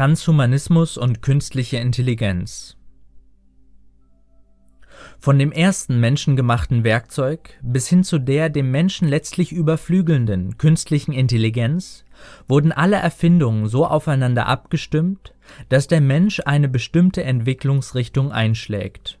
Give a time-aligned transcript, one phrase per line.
[0.00, 2.78] Transhumanismus und künstliche Intelligenz
[5.18, 12.06] Von dem ersten menschengemachten Werkzeug bis hin zu der dem Menschen letztlich überflügelnden künstlichen Intelligenz
[12.48, 15.34] wurden alle Erfindungen so aufeinander abgestimmt,
[15.68, 19.18] dass der Mensch eine bestimmte Entwicklungsrichtung einschlägt.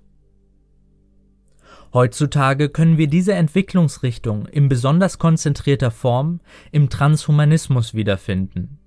[1.92, 6.40] Heutzutage können wir diese Entwicklungsrichtung in besonders konzentrierter Form
[6.72, 8.79] im Transhumanismus wiederfinden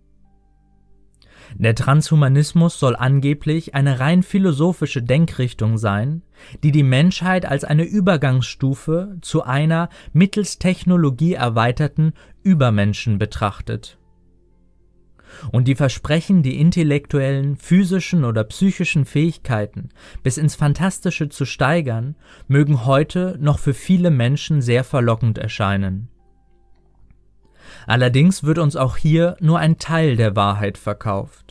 [1.57, 6.23] der Transhumanismus soll angeblich eine rein philosophische Denkrichtung sein,
[6.63, 13.97] die die Menschheit als eine Übergangsstufe zu einer mittels Technologie erweiterten Übermenschen betrachtet.
[15.51, 19.89] Und die Versprechen, die intellektuellen, physischen oder psychischen Fähigkeiten
[20.21, 22.15] bis ins Fantastische zu steigern,
[22.47, 26.09] mögen heute noch für viele Menschen sehr verlockend erscheinen.
[27.87, 31.42] Allerdings wird uns auch hier nur ein Teil der Wahrheit verkauft.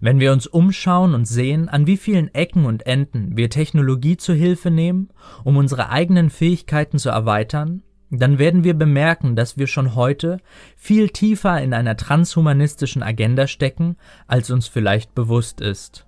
[0.00, 4.32] Wenn wir uns umschauen und sehen, an wie vielen Ecken und Enden wir Technologie zu
[4.32, 5.08] Hilfe nehmen,
[5.44, 10.38] um unsere eigenen Fähigkeiten zu erweitern, dann werden wir bemerken, dass wir schon heute
[10.76, 16.06] viel tiefer in einer transhumanistischen Agenda stecken, als uns vielleicht bewusst ist.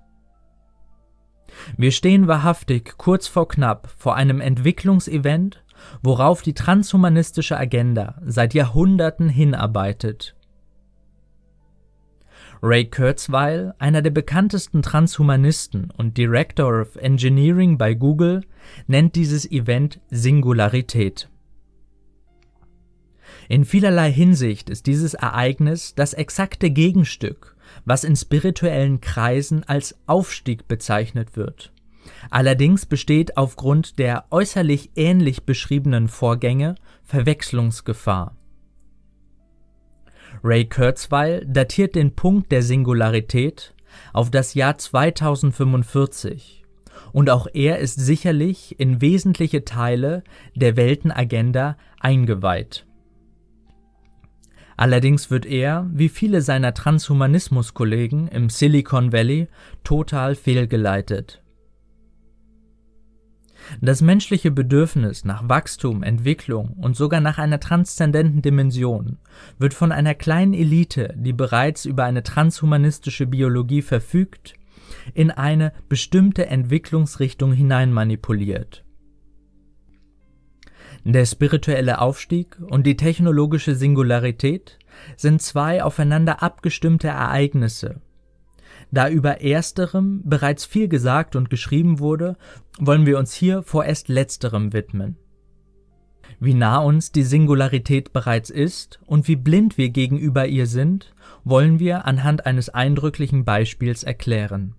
[1.76, 5.62] Wir stehen wahrhaftig kurz vor knapp vor einem Entwicklungsevent,
[6.02, 10.34] worauf die transhumanistische Agenda seit Jahrhunderten hinarbeitet.
[12.64, 18.42] Ray Kurzweil, einer der bekanntesten Transhumanisten und Director of Engineering bei Google,
[18.86, 21.28] nennt dieses Event Singularität.
[23.48, 30.68] In vielerlei Hinsicht ist dieses Ereignis das exakte Gegenstück, was in spirituellen Kreisen als Aufstieg
[30.68, 31.72] bezeichnet wird.
[32.30, 38.36] Allerdings besteht aufgrund der äußerlich ähnlich beschriebenen Vorgänge Verwechslungsgefahr.
[40.42, 43.74] Ray Kurzweil datiert den Punkt der Singularität
[44.12, 46.62] auf das Jahr 2045
[47.12, 50.22] und auch er ist sicherlich in wesentliche Teile
[50.54, 52.86] der Weltenagenda eingeweiht.
[54.76, 59.48] Allerdings wird er, wie viele seiner Transhumanismus-Kollegen im Silicon Valley,
[59.84, 61.41] total fehlgeleitet.
[63.80, 69.18] Das menschliche Bedürfnis nach Wachstum, Entwicklung und sogar nach einer transzendenten Dimension
[69.58, 74.54] wird von einer kleinen Elite, die bereits über eine transhumanistische Biologie verfügt,
[75.14, 78.84] in eine bestimmte Entwicklungsrichtung hineinmanipuliert.
[81.04, 84.78] Der spirituelle Aufstieg und die technologische Singularität
[85.16, 88.00] sind zwei aufeinander abgestimmte Ereignisse,
[88.92, 92.36] da über ersterem bereits viel gesagt und geschrieben wurde,
[92.78, 95.16] wollen wir uns hier vorerst letzterem widmen.
[96.38, 101.14] Wie nah uns die Singularität bereits ist und wie blind wir gegenüber ihr sind,
[101.44, 104.74] wollen wir anhand eines eindrücklichen Beispiels erklären.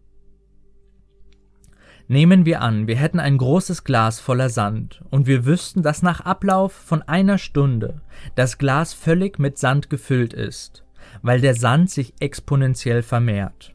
[2.07, 6.19] Nehmen wir an, wir hätten ein großes Glas voller Sand und wir wüssten, dass nach
[6.21, 8.01] Ablauf von einer Stunde
[8.35, 10.83] das Glas völlig mit Sand gefüllt ist,
[11.21, 13.72] weil der Sand sich exponentiell vermehrt.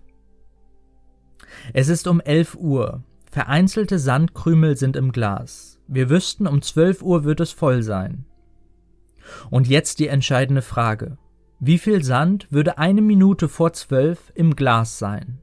[1.73, 3.03] Es ist um 11 Uhr.
[3.31, 5.81] Vereinzelte Sandkrümel sind im Glas.
[5.87, 8.25] Wir wüssten, um 12 Uhr wird es voll sein.
[9.51, 11.19] Und jetzt die entscheidende Frage.
[11.61, 15.41] Wie viel Sand würde eine Minute vor zwölf im Glas sein?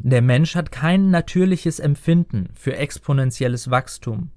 [0.00, 4.30] Der Mensch hat kein natürliches Empfinden für exponentielles Wachstum.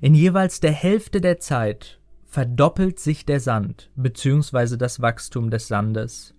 [0.00, 2.00] In jeweils der Hälfte der Zeit
[2.34, 4.76] verdoppelt sich der Sand bzw.
[4.76, 6.34] das Wachstum des Sandes.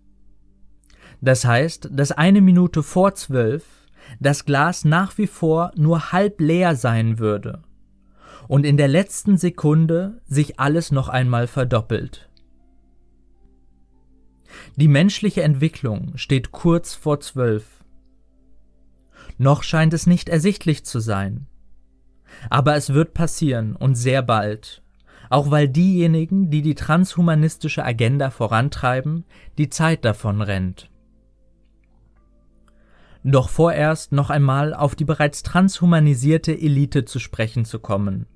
[1.21, 3.63] Das heißt, dass eine Minute vor zwölf
[4.19, 7.63] das Glas nach wie vor nur halb leer sein würde
[8.49, 12.29] und in der letzten Sekunde sich alles noch einmal verdoppelt.
[14.75, 17.85] Die menschliche Entwicklung steht kurz vor zwölf.
[19.37, 21.47] Noch scheint es nicht ersichtlich zu sein.
[22.49, 24.81] Aber es wird passieren und sehr bald,
[25.29, 29.25] auch weil diejenigen, die die transhumanistische Agenda vorantreiben,
[29.57, 30.89] die Zeit davon rennt.
[33.23, 38.27] Doch vorerst noch einmal auf die bereits transhumanisierte Elite zu sprechen zu kommen.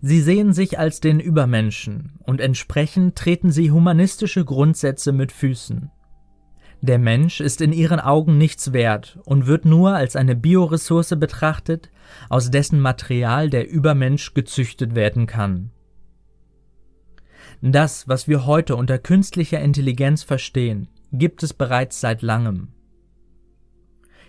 [0.00, 5.90] Sie sehen sich als den Übermenschen und entsprechend treten sie humanistische Grundsätze mit Füßen.
[6.82, 11.90] Der Mensch ist in ihren Augen nichts wert und wird nur als eine Bioressource betrachtet,
[12.28, 15.70] aus dessen Material der Übermensch gezüchtet werden kann.
[17.60, 22.72] Das, was wir heute unter künstlicher Intelligenz verstehen, gibt es bereits seit langem.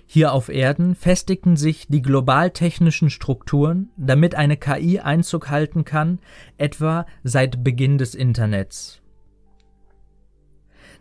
[0.05, 6.19] Hier auf Erden festigten sich die global-technischen Strukturen, damit eine KI Einzug halten kann,
[6.59, 9.02] etwa seit Beginn des Internets.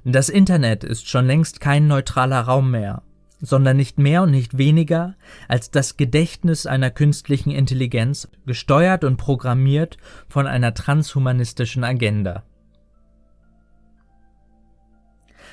[0.04, 3.02] Das Internet ist schon längst kein neutraler Raum mehr,
[3.40, 5.14] sondern nicht mehr und nicht weniger
[5.46, 12.42] als das Gedächtnis einer künstlichen Intelligenz, gesteuert und programmiert von einer transhumanistischen Agenda.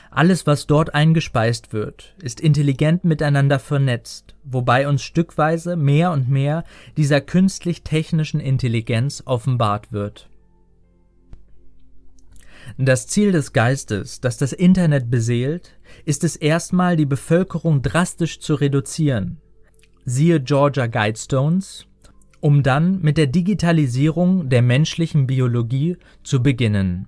[0.10, 6.64] Alles, was dort eingespeist wird, ist intelligent miteinander vernetzt, wobei uns stückweise mehr und mehr
[6.98, 10.28] dieser künstlich-technischen Intelligenz offenbart wird.
[12.78, 18.56] Das Ziel des Geistes, das das Internet beseelt, ist es erstmal, die Bevölkerung drastisch zu
[18.56, 19.42] reduzieren.
[20.06, 21.86] Siehe Georgia Guidestones,
[22.40, 27.08] um dann mit der Digitalisierung der menschlichen Biologie zu beginnen.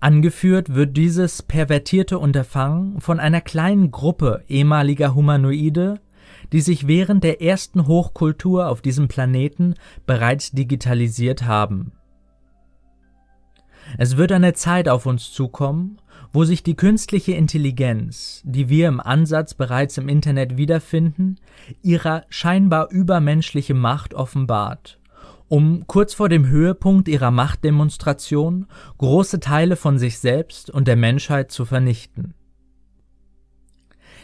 [0.00, 5.98] Angeführt wird dieses pervertierte Unterfangen von einer kleinen Gruppe ehemaliger Humanoide,
[6.52, 11.92] die sich während der ersten Hochkultur auf diesem Planeten bereits digitalisiert haben.
[13.98, 15.98] Es wird eine Zeit auf uns zukommen,
[16.32, 21.38] wo sich die künstliche Intelligenz, die wir im Ansatz bereits im Internet wiederfinden,
[21.82, 24.98] ihrer scheinbar übermenschliche Macht offenbart
[25.48, 28.66] um kurz vor dem Höhepunkt ihrer Machtdemonstration
[28.98, 32.34] große Teile von sich selbst und der Menschheit zu vernichten.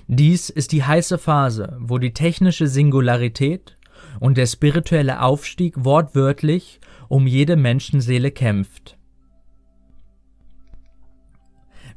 [0.09, 3.77] Dies ist die heiße Phase, wo die technische Singularität
[4.19, 8.97] und der spirituelle Aufstieg wortwörtlich um jede Menschenseele kämpft.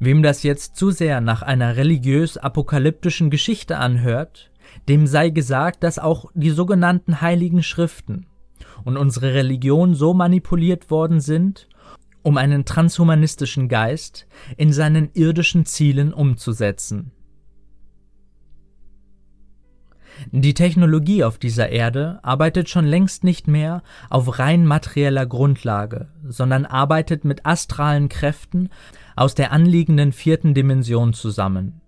[0.06, 4.52] Wem das jetzt zu sehr nach einer religiös-apokalyptischen Geschichte anhört,
[4.90, 8.26] dem sei gesagt, dass auch die sogenannten heiligen Schriften
[8.84, 11.70] und unsere Religion so manipuliert worden sind,
[12.22, 14.28] um einen transhumanistischen Geist
[14.58, 17.13] in seinen irdischen Zielen umzusetzen.
[20.32, 26.66] Die Technologie auf dieser Erde arbeitet schon längst nicht mehr auf rein materieller Grundlage, sondern
[26.66, 28.70] arbeitet mit astralen Kräften
[29.16, 31.82] aus der anliegenden vierten Dimension zusammen.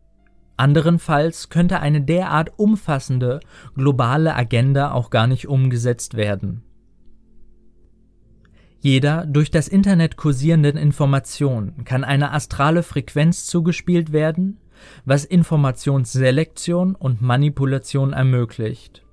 [0.57, 3.41] Anderenfalls könnte eine derart umfassende
[3.75, 6.63] globale Agenda auch gar nicht umgesetzt werden.
[8.79, 14.59] Jeder durch das Internet kursierenden Information kann eine astrale Frequenz zugespielt werden,
[15.05, 19.03] was Informationsselektion und Manipulation ermöglicht.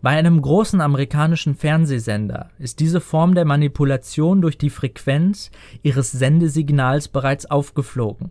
[0.00, 5.50] Bei einem großen amerikanischen Fernsehsender ist diese Form der Manipulation durch die Frequenz
[5.82, 8.30] ihres Sendesignals bereits aufgeflogen.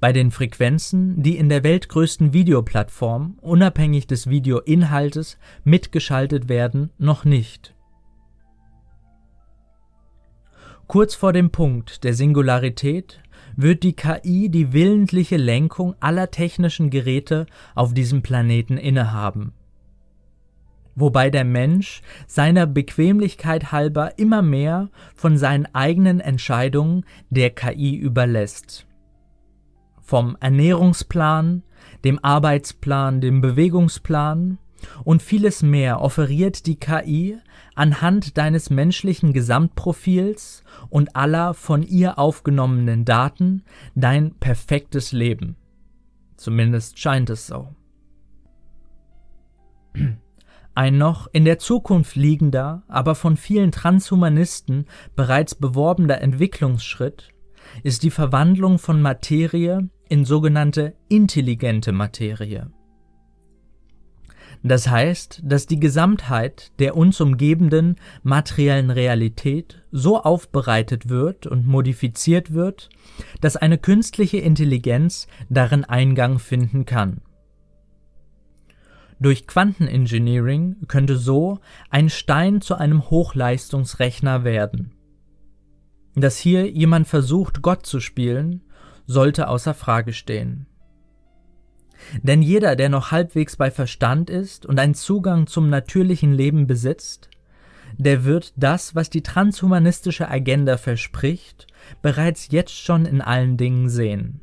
[0.00, 7.74] Bei den Frequenzen, die in der weltgrößten Videoplattform unabhängig des Videoinhaltes mitgeschaltet werden, noch nicht
[10.88, 13.20] Kurz vor dem Punkt der Singularität
[13.58, 19.52] wird die KI die willentliche Lenkung aller technischen Geräte auf diesem Planeten innehaben.
[20.94, 28.86] Wobei der Mensch seiner Bequemlichkeit halber immer mehr von seinen eigenen Entscheidungen der KI überlässt.
[30.00, 31.64] Vom Ernährungsplan,
[32.04, 34.58] dem Arbeitsplan, dem Bewegungsplan
[35.04, 37.38] und vieles mehr offeriert die KI
[37.74, 43.62] anhand deines menschlichen Gesamtprofils und aller von ihr aufgenommenen Daten
[43.94, 45.56] dein perfektes Leben.
[46.36, 47.74] Zumindest scheint es so.
[50.74, 54.86] Ein noch in der Zukunft liegender, aber von vielen Transhumanisten
[55.16, 57.30] bereits beworbener Entwicklungsschritt
[57.82, 62.70] ist die Verwandlung von Materie in sogenannte intelligente Materie.
[64.62, 72.52] Das heißt, dass die Gesamtheit der uns umgebenden materiellen Realität so aufbereitet wird und modifiziert
[72.52, 72.88] wird,
[73.40, 77.20] dass eine künstliche Intelligenz darin Eingang finden kann.
[79.20, 81.58] Durch Quantenengineering könnte so
[81.90, 84.92] ein Stein zu einem Hochleistungsrechner werden.
[86.14, 88.62] Dass hier jemand versucht, Gott zu spielen,
[89.06, 90.67] sollte außer Frage stehen.
[92.22, 97.28] Denn jeder, der noch halbwegs bei Verstand ist und einen Zugang zum natürlichen Leben besitzt,
[97.96, 101.66] der wird das, was die transhumanistische Agenda verspricht,
[102.02, 104.40] bereits jetzt schon in allen Dingen sehen.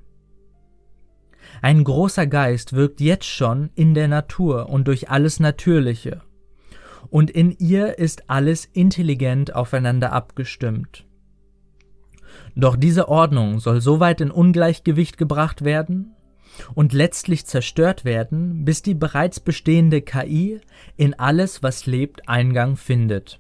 [1.62, 6.22] Ein großer Geist wirkt jetzt schon in der Natur und durch alles Natürliche,
[7.10, 11.06] und in ihr ist alles intelligent aufeinander abgestimmt.
[12.56, 16.16] Doch diese Ordnung soll so weit in Ungleichgewicht gebracht werden,
[16.74, 20.62] und letztlich zerstört werden, bis die bereits bestehende KI
[20.98, 23.40] in alles, was lebt, Eingang findet.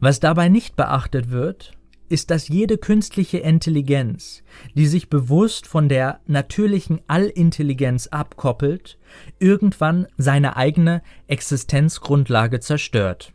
[0.00, 1.72] Was dabei nicht beachtet wird,
[2.08, 4.42] ist, dass jede künstliche Intelligenz,
[4.74, 8.98] die sich bewusst von der natürlichen Allintelligenz abkoppelt,
[9.38, 13.34] irgendwann seine eigene Existenzgrundlage zerstört.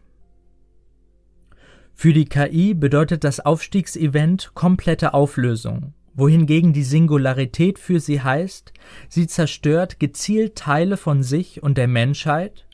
[1.94, 8.74] Für die KI bedeutet das Aufstiegsevent komplette Auflösung, wohingegen die Singularität für sie heißt,
[9.10, 12.68] sie zerstört gezielt Teile von sich und der Menschheit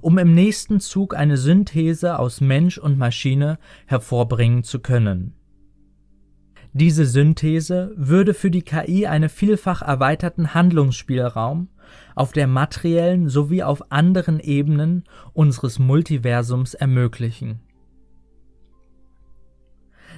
[0.00, 5.34] um im nächsten Zug eine Synthese aus Mensch und Maschine hervorbringen zu können.
[6.72, 11.68] Diese Synthese würde für die KI einen vielfach erweiterten Handlungsspielraum
[12.14, 17.60] auf der materiellen sowie auf anderen Ebenen unseres Multiversums ermöglichen.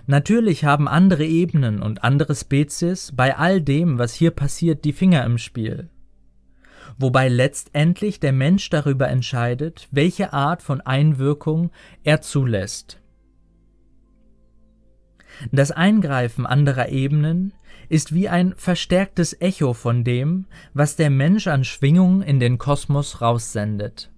[0.09, 5.25] Natürlich haben andere Ebenen und andere Spezies bei all dem, was hier passiert, die Finger
[5.25, 5.91] im Spiel
[6.99, 11.71] wobei letztendlich der Mensch darüber entscheidet, welche Art von Einwirkung
[12.03, 13.01] er zulässt.
[15.53, 17.53] Das Eingreifen anderer Ebenen
[17.89, 23.21] ist wie ein verstärktes Echo von dem, was der Mensch an Schwingungen in den Kosmos
[23.21, 24.11] raussendet.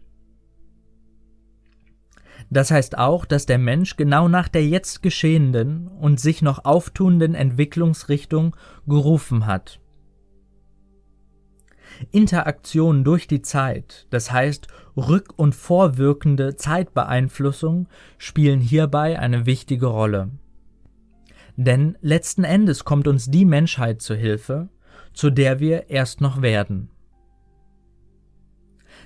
[2.50, 7.34] Das heißt auch, dass der Mensch genau nach der jetzt geschehenden und sich noch auftuenden
[7.34, 8.56] Entwicklungsrichtung
[8.88, 9.80] gerufen hat.
[12.10, 17.88] Interaktion durch die Zeit, das heißt rück- und vorwirkende Zeitbeeinflussung,
[18.18, 20.30] spielen hierbei eine wichtige Rolle.
[21.56, 24.70] Denn letzten Endes kommt uns die Menschheit zu Hilfe,
[25.12, 26.90] zu der wir erst noch werden.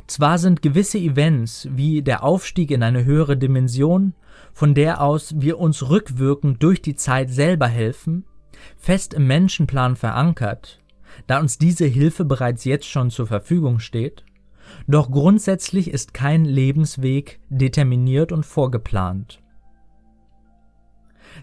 [0.06, 4.14] Zwar sind gewisse Events wie der Aufstieg in eine höhere Dimension,
[4.52, 8.24] von der aus wir uns rückwirkend durch die Zeit selber helfen,
[8.76, 10.80] fest im Menschenplan verankert,
[11.26, 14.24] da uns diese Hilfe bereits jetzt schon zur Verfügung steht,
[14.86, 19.43] doch grundsätzlich ist kein Lebensweg determiniert und vorgeplant.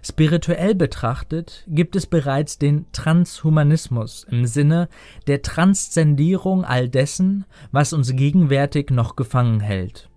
[0.04, 4.90] Spirituell betrachtet gibt es bereits den Transhumanismus im Sinne
[5.28, 10.10] der Transzendierung all dessen, was uns gegenwärtig noch gefangen hält.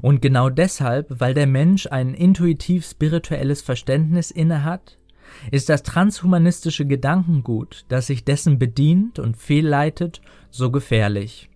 [0.00, 4.98] Und genau deshalb, weil der Mensch ein intuitiv spirituelles Verständnis innehat,
[5.50, 11.48] ist das transhumanistische Gedankengut, das sich dessen bedient und fehlleitet, so gefährlich.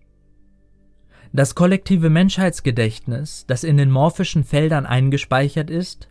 [1.31, 6.09] Das kollektive Menschheitsgedächtnis, das in den morphischen Feldern eingespeichert ist,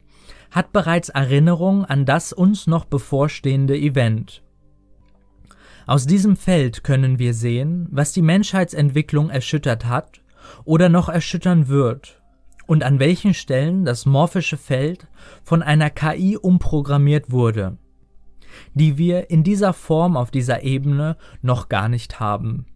[0.51, 4.43] hat bereits Erinnerung an das uns noch bevorstehende Event.
[5.87, 10.21] Aus diesem Feld können wir sehen, was die Menschheitsentwicklung erschüttert hat
[10.65, 12.23] oder noch erschüttern wird
[12.67, 15.09] und an welchen Stellen das morphische Feld
[15.43, 17.79] von einer KI umprogrammiert wurde,
[18.75, 22.67] die wir in dieser Form auf dieser Ebene noch gar nicht haben.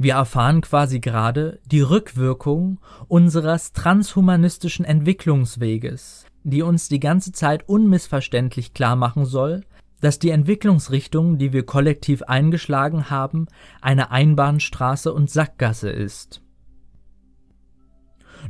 [0.00, 2.78] Wir erfahren quasi gerade die Rückwirkung
[3.08, 9.62] unseres transhumanistischen Entwicklungsweges, die uns die ganze Zeit unmissverständlich klar machen soll,
[10.00, 13.46] dass die Entwicklungsrichtung, die wir kollektiv eingeschlagen haben,
[13.80, 16.42] eine Einbahnstraße und Sackgasse ist.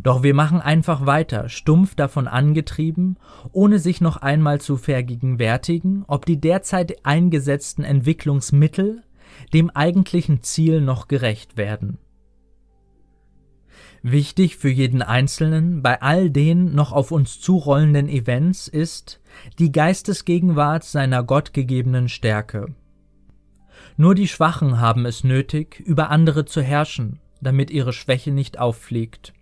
[0.02, 3.16] Doch wir machen einfach weiter, stumpf davon angetrieben,
[3.52, 9.02] ohne sich noch einmal zu vergegenwärtigen, ob die derzeit eingesetzten Entwicklungsmittel
[9.52, 11.98] dem eigentlichen Ziel noch gerecht werden.
[14.02, 19.20] Wichtig für jeden Einzelnen bei all den noch auf uns zurollenden Events ist
[19.58, 22.74] die Geistesgegenwart seiner gottgegebenen Stärke.
[23.96, 29.32] Nur die Schwachen haben es nötig, über andere zu herrschen, damit ihre Schwäche nicht auffliegt.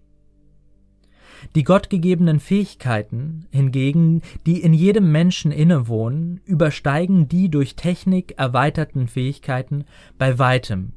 [1.55, 9.85] Die gottgegebenen Fähigkeiten hingegen, die in jedem Menschen innewohnen, übersteigen die durch Technik erweiterten Fähigkeiten
[10.19, 10.93] bei weitem,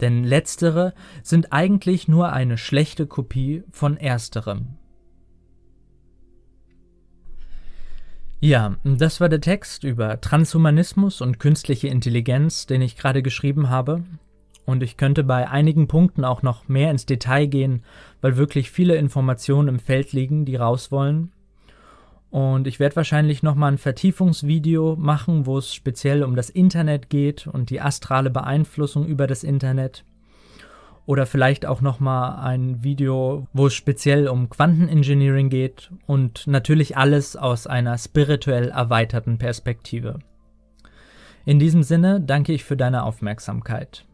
[0.00, 4.76] denn letztere sind eigentlich nur eine schlechte Kopie von ersterem.
[8.40, 14.04] Ja, das war der Text über Transhumanismus und künstliche Intelligenz, den ich gerade geschrieben habe.
[14.66, 17.82] Und ich könnte bei einigen Punkten auch noch mehr ins Detail gehen,
[18.20, 21.32] weil wirklich viele Informationen im Feld liegen, die raus wollen.
[22.30, 27.46] Und ich werde wahrscheinlich nochmal ein Vertiefungsvideo machen, wo es speziell um das Internet geht
[27.46, 30.04] und die astrale Beeinflussung über das Internet.
[31.06, 37.36] Oder vielleicht auch nochmal ein Video, wo es speziell um Quantenengineering geht und natürlich alles
[37.36, 40.18] aus einer spirituell erweiterten Perspektive.
[41.44, 44.06] In diesem Sinne danke ich für deine Aufmerksamkeit.